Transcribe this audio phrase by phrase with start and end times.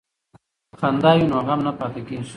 [0.71, 2.29] که خندا وي نو غم نه پاتې کیږي.